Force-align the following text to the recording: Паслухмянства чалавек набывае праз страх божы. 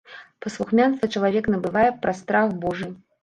Паслухмянства 0.43 1.09
чалавек 1.17 1.51
набывае 1.53 1.91
праз 2.05 2.25
страх 2.25 2.47
божы. 2.67 2.91